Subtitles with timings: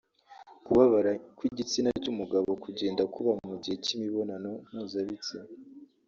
[0.65, 5.47] Kubabara kw’igistina cy’umugabo kugenda kuba mu gihe cy’imibonano mpuzabitsina